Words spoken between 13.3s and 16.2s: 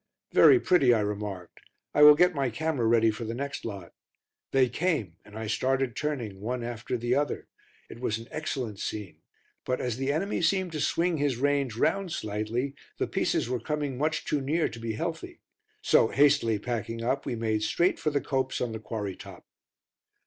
were coming much too near to be healthy. So,